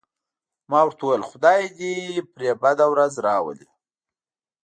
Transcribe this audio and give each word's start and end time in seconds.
ما 0.69 0.79
ورته 0.85 1.01
وویل: 1.03 1.23
خدای 1.31 1.61
دې 1.77 1.93
پرې 2.33 2.49
بده 2.61 2.85
ورځ 2.91 3.13
راولي. 3.25 3.67